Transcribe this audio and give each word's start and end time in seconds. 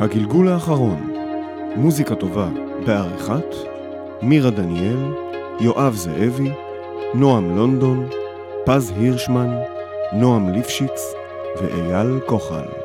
הגלגול 0.00 0.48
האחרון, 0.48 1.12
מוזיקה 1.76 2.14
טובה 2.14 2.48
בעריכת 2.86 3.54
מירה 4.22 4.50
דניאל, 4.50 5.12
יואב 5.60 5.94
זאבי, 5.94 6.50
נועם 7.14 7.56
לונדון, 7.56 8.08
פז 8.64 8.92
הירשמן, 8.96 9.50
נועם 10.12 10.48
ליפשיץ 10.48 11.14
ואייל 11.60 12.20
כוחל. 12.26 12.77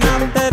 coming 0.00 0.43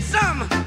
some. 0.00 0.57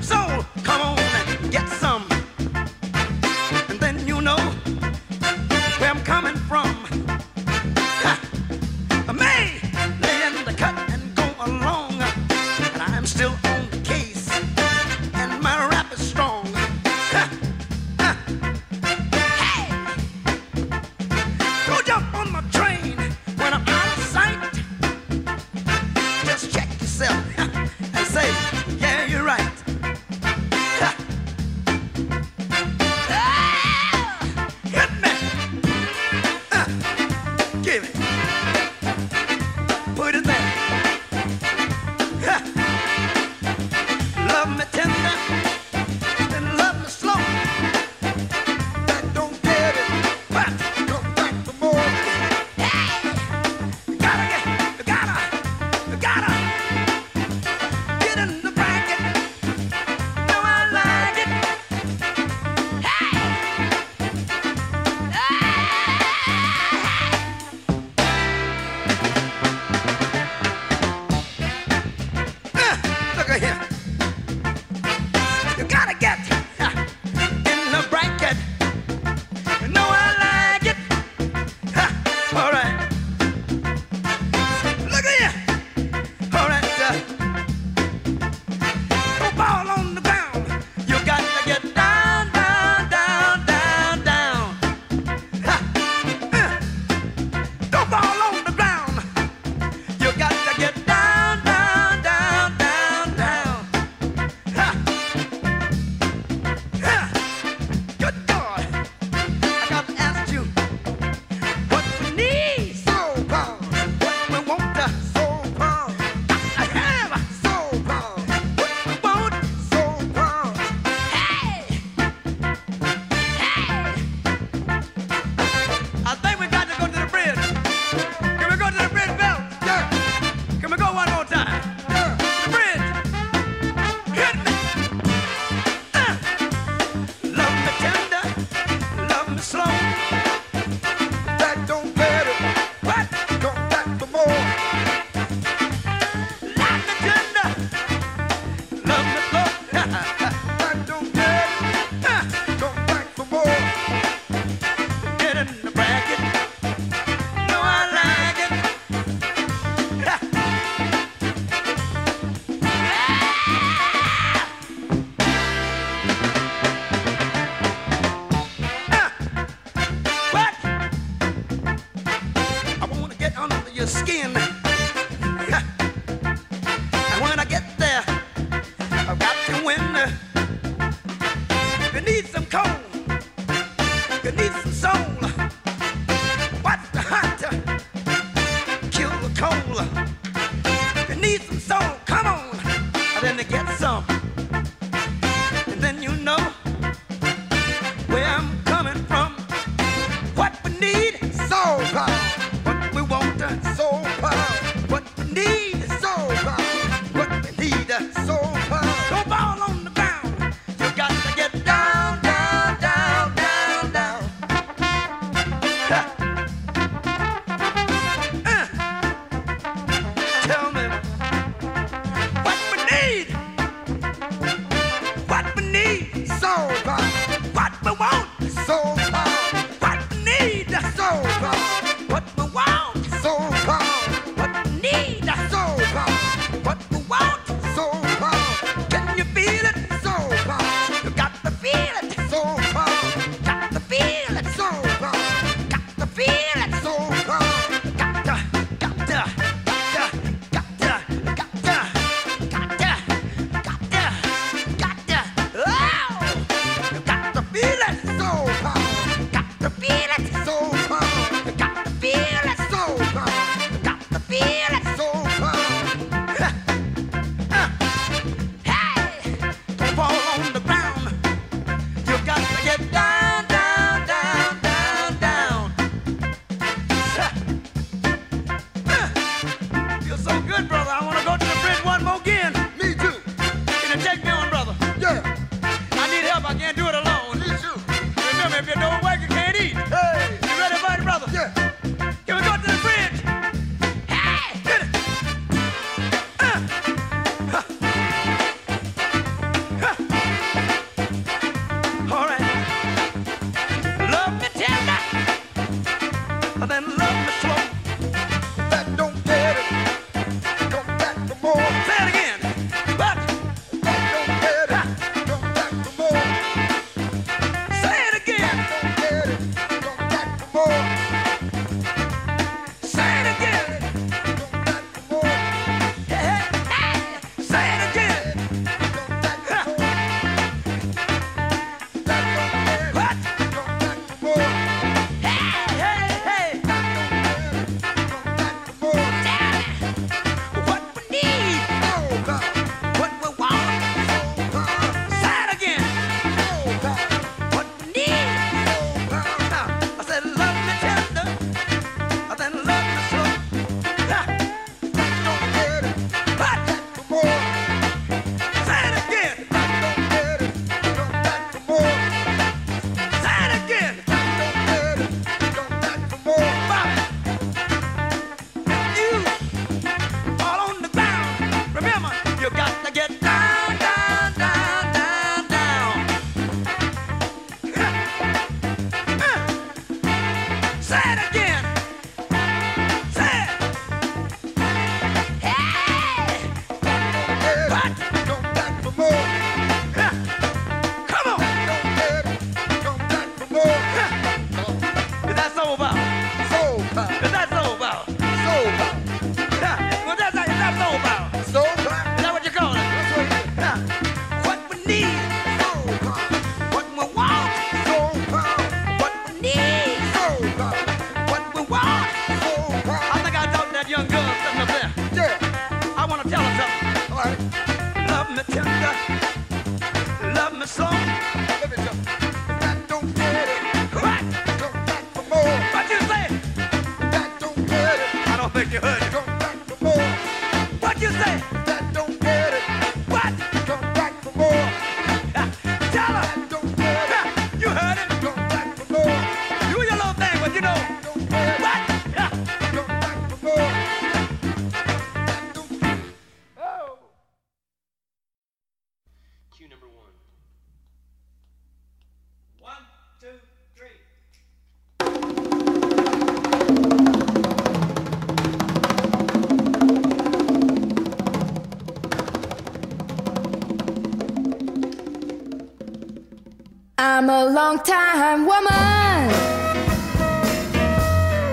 a 467.31 467.45
long 467.45 467.79
time 467.79 468.45
woman, 468.45 469.31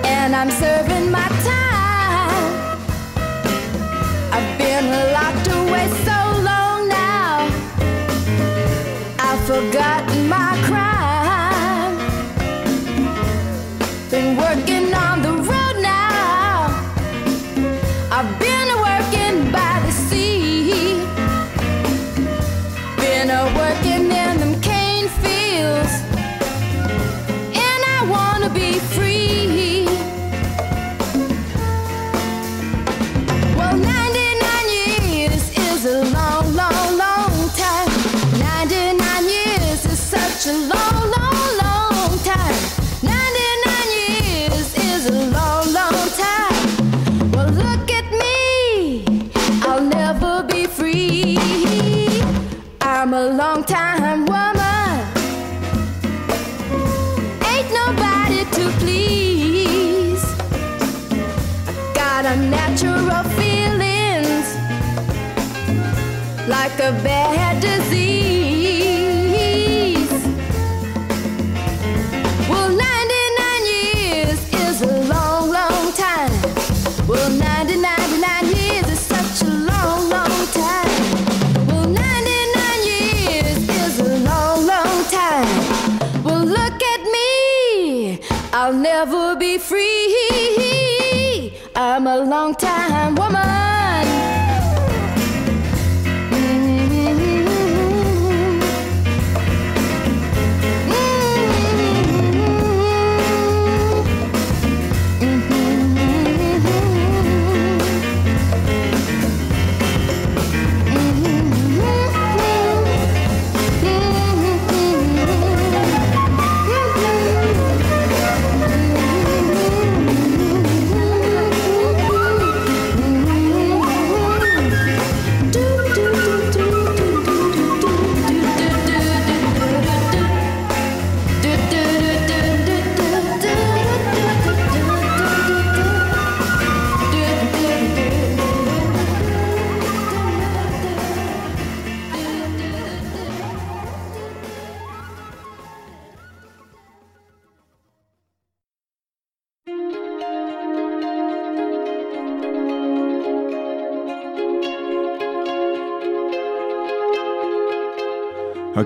and 0.05 0.35
I'm 0.35 0.51
serving 0.51 1.09
my 1.09 1.27
time. 1.51 2.79
I've 4.33 4.57
been 4.57 4.87
locked 5.13 5.48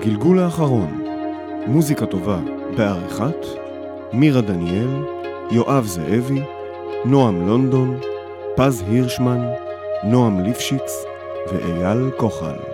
הגלגול 0.04 0.38
האחרון, 0.38 1.04
מוזיקה 1.66 2.06
טובה 2.06 2.38
בעריכת 2.76 3.46
מירה 4.12 4.40
דניאל, 4.40 5.04
יואב 5.50 5.84
זאבי, 5.86 6.40
נועם 7.04 7.46
לונדון, 7.46 7.98
פז 8.56 8.84
הירשמן, 8.88 9.40
נועם 10.04 10.40
ליפשיץ 10.40 11.04
ואייל 11.52 12.10
כוחל. 12.16 12.73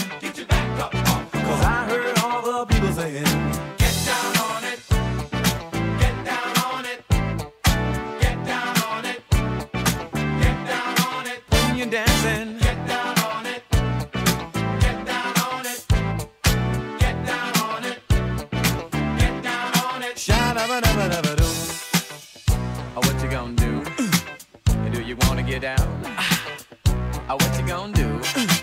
What 27.31 27.57
you 27.57 27.65
gonna 27.65 27.93
do? 27.93 28.60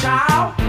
Tchau. 0.00 0.59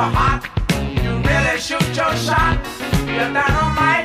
hot. 0.00 0.42
You 1.02 1.18
really 1.28 1.58
shoot 1.58 1.96
your 1.96 2.14
shot. 2.14 2.58
You're 3.06 3.32
dynamite. 3.32 3.97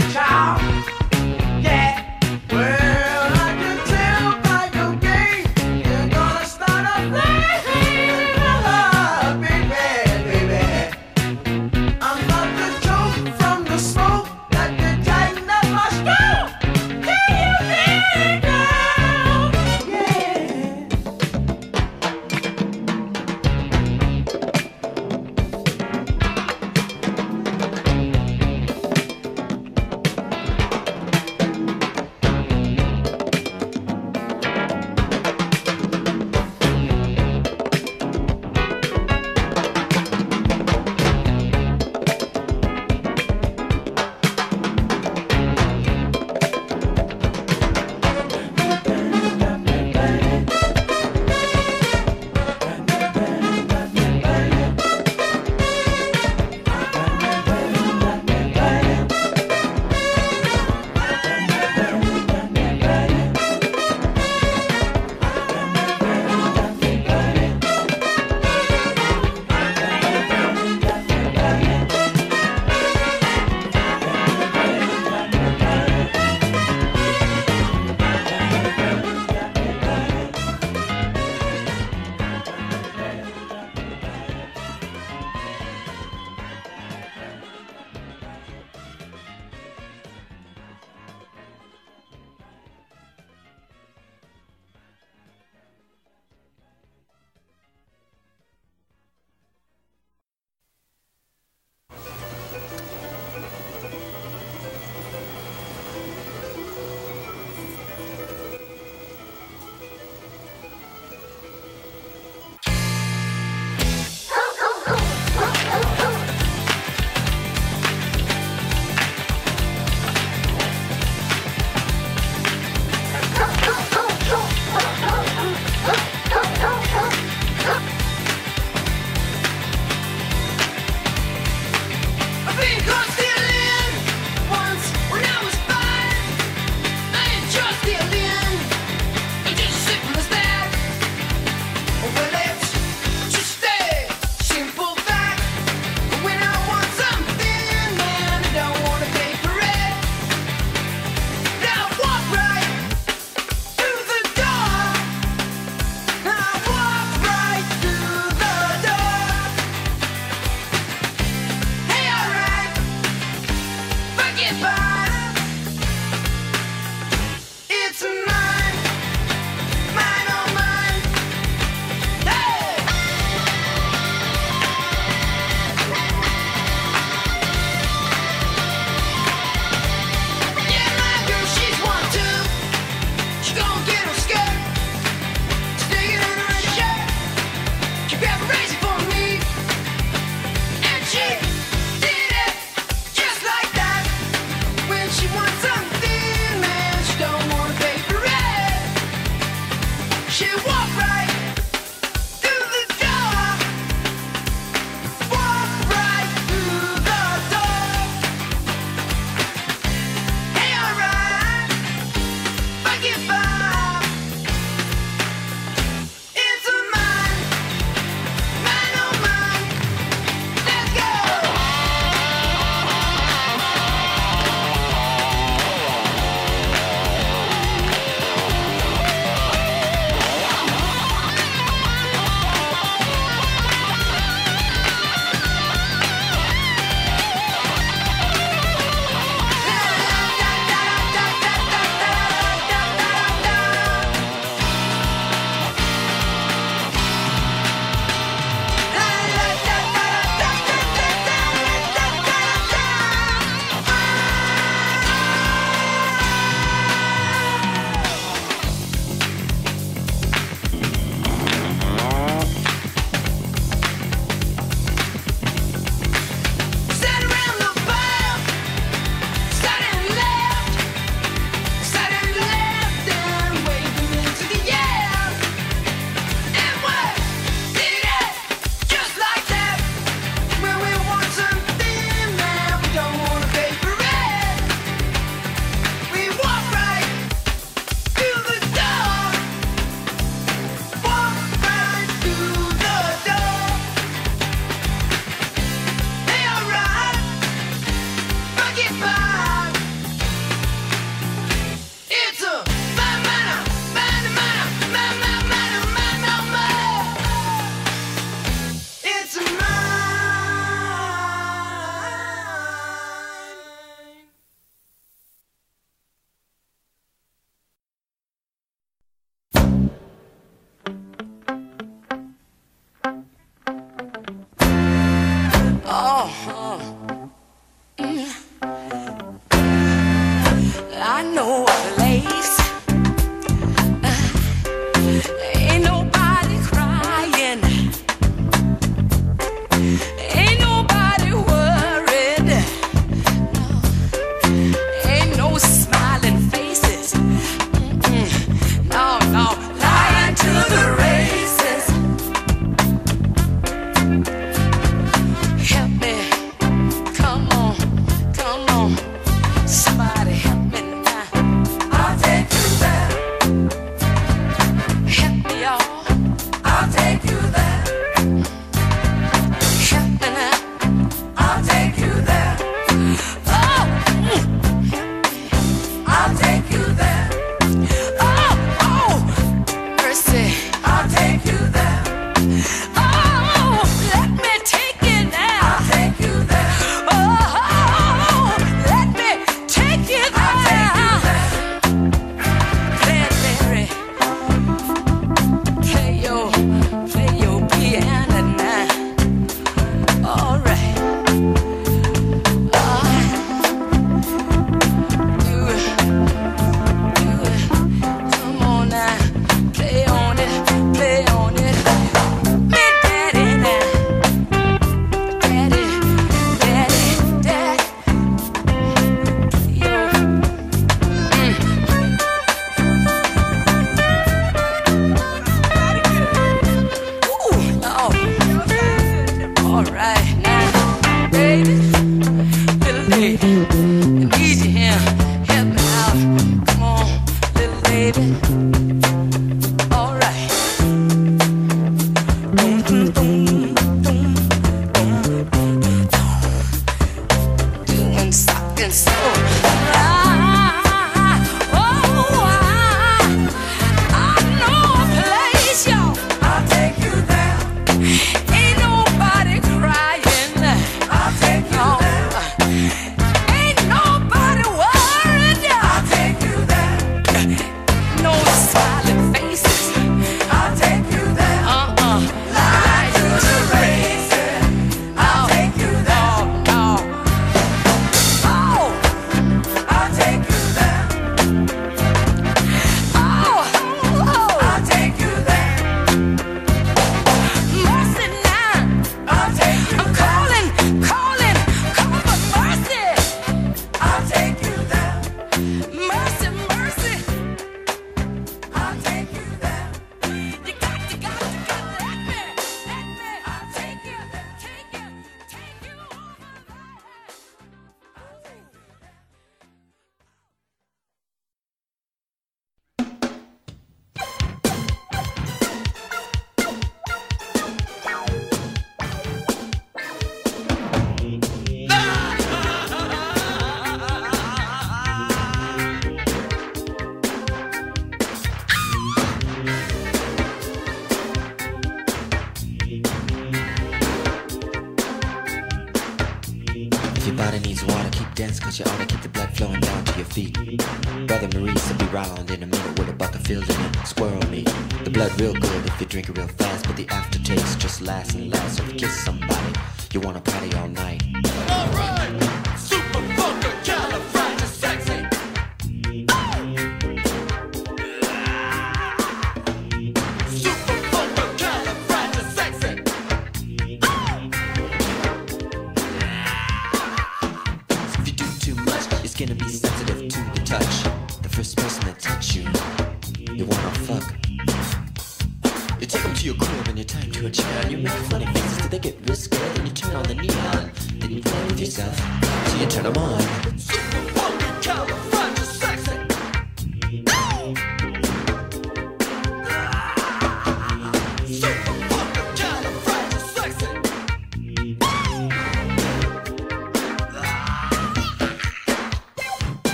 broken 448.84 448.92
soul. 448.92 450.22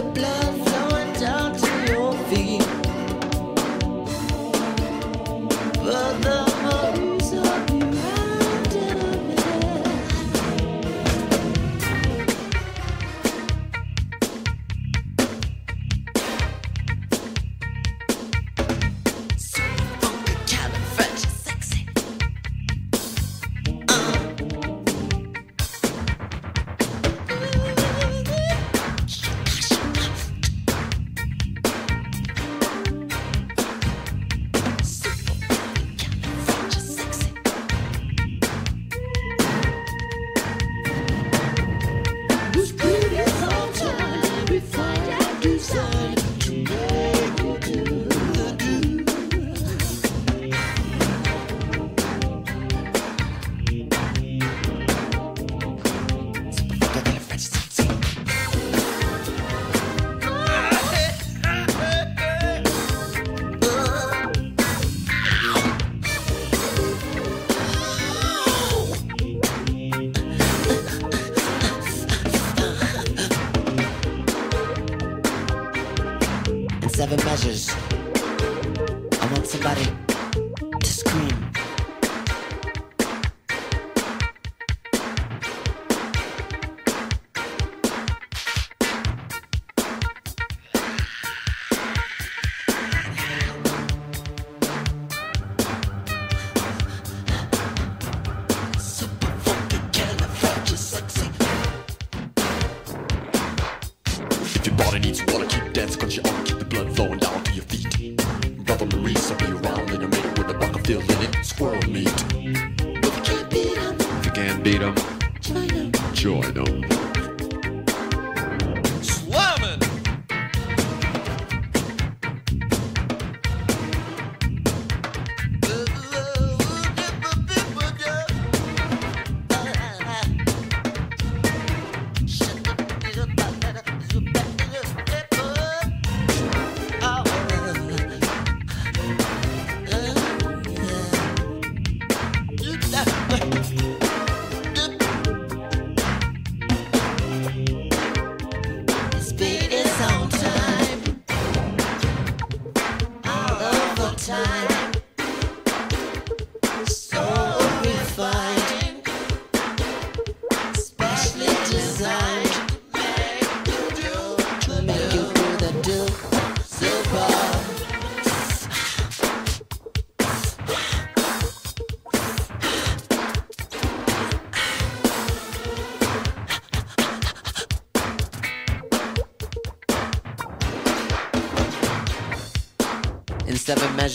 the 0.00 0.10
blood. 0.12 0.49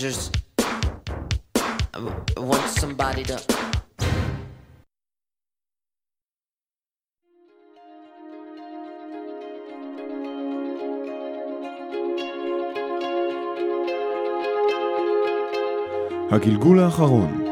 measures. 0.05 0.31
I 2.37 2.39
want 2.39 2.69
somebody 2.81 3.23
to. 3.23 3.37
הגלגול 16.31 16.79
האחרון, 16.79 17.43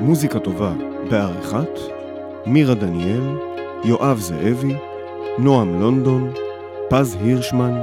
מוזיקה 0.00 0.38
טובה 0.38 0.72
בעריכת 1.10 1.78
מירה 2.46 2.74
דניאל, 2.74 3.38
יואב 3.84 4.18
זאבי, 4.18 4.74
נועם 5.38 5.80
לונדון, 5.80 6.32
פז 6.90 7.14
הירשמן, 7.14 7.80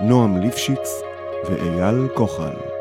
נועם 0.00 0.38
ליפשיץ 0.40 1.02
ואייל 1.44 2.08
כוחל. 2.14 2.71